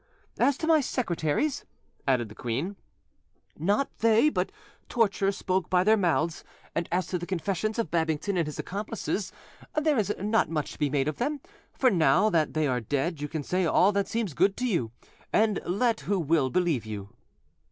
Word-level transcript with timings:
"As 0.39 0.57
to 0.57 0.65
my 0.65 0.81
secretaries," 0.81 1.63
added 2.07 2.27
the 2.27 2.33
queen, 2.33 2.75
"not 3.59 3.95
they, 3.99 4.29
but 4.29 4.51
torture 4.89 5.31
spoke 5.31 5.69
by 5.69 5.83
their 5.83 5.95
mouths: 5.95 6.43
and 6.73 6.89
as 6.91 7.05
to 7.05 7.19
the 7.19 7.27
confessions 7.27 7.77
of 7.77 7.91
Babington 7.91 8.35
and 8.35 8.47
his 8.47 8.57
accomplices, 8.57 9.31
there 9.75 9.99
is 9.99 10.11
not 10.19 10.49
much 10.49 10.71
to 10.71 10.79
be 10.79 10.89
made 10.89 11.07
of 11.07 11.17
them; 11.17 11.39
for 11.71 11.91
now 11.91 12.31
that 12.31 12.55
they 12.55 12.65
are 12.65 12.81
dead 12.81 13.21
you 13.21 13.27
can 13.27 13.43
say 13.43 13.63
all 13.63 13.91
that 13.91 14.07
seems 14.07 14.33
good 14.33 14.57
to 14.57 14.65
you; 14.67 14.91
and 15.31 15.59
let 15.67 15.99
who 15.99 16.19
will 16.19 16.49
believe 16.49 16.83
you." 16.83 17.09